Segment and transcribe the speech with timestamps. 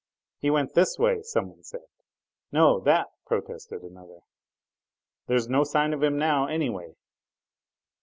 [0.39, 1.85] "He went this way!" someone said.
[2.51, 4.21] "No; that!" protested another.
[5.27, 6.95] "There's no sign of him now, anyway."